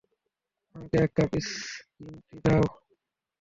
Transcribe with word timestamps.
আমাকে 0.75 0.97
এক 1.05 1.11
cup 1.17 1.31
green 1.95 2.15
tea 2.27 2.35
দাও। 2.43 2.63